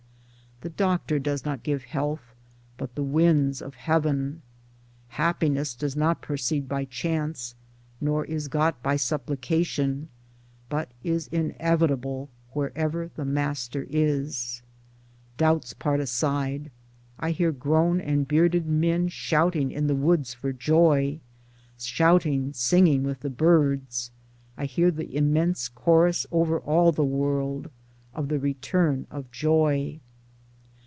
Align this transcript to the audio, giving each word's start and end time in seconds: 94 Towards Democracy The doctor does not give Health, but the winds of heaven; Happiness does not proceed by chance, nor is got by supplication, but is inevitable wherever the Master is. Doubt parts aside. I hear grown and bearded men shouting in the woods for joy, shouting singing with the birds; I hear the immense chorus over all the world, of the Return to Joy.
94 0.63 0.69
Towards 0.69 0.79
Democracy 0.83 1.07
The 1.07 1.17
doctor 1.17 1.19
does 1.19 1.45
not 1.45 1.63
give 1.63 1.83
Health, 1.85 2.35
but 2.77 2.93
the 2.93 3.01
winds 3.03 3.61
of 3.63 3.73
heaven; 3.73 4.41
Happiness 5.07 5.73
does 5.73 5.95
not 5.95 6.21
proceed 6.21 6.69
by 6.69 6.85
chance, 6.85 7.55
nor 7.99 8.25
is 8.25 8.47
got 8.47 8.83
by 8.83 8.95
supplication, 8.95 10.07
but 10.69 10.91
is 11.03 11.25
inevitable 11.31 12.29
wherever 12.53 13.09
the 13.15 13.25
Master 13.25 13.87
is. 13.89 14.61
Doubt 15.37 15.73
parts 15.79 16.03
aside. 16.03 16.69
I 17.19 17.31
hear 17.31 17.51
grown 17.51 17.99
and 17.99 18.27
bearded 18.27 18.67
men 18.67 19.07
shouting 19.07 19.71
in 19.71 19.87
the 19.87 19.95
woods 19.95 20.35
for 20.35 20.53
joy, 20.53 21.19
shouting 21.79 22.53
singing 22.53 23.01
with 23.01 23.21
the 23.21 23.31
birds; 23.31 24.11
I 24.57 24.65
hear 24.65 24.91
the 24.91 25.15
immense 25.15 25.67
chorus 25.69 26.27
over 26.31 26.59
all 26.59 26.91
the 26.91 27.03
world, 27.03 27.71
of 28.13 28.27
the 28.27 28.37
Return 28.37 29.07
to 29.11 29.25
Joy. 29.31 29.99